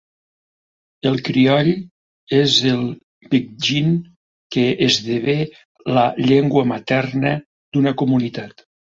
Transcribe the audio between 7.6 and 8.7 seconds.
d'una comunitat.